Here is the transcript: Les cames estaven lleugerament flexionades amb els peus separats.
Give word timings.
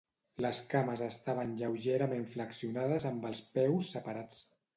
Les 0.43 0.59
cames 0.69 1.03
estaven 1.07 1.51
lleugerament 1.59 2.25
flexionades 2.37 3.07
amb 3.11 3.29
els 3.33 3.45
peus 3.59 3.93
separats. 3.99 4.43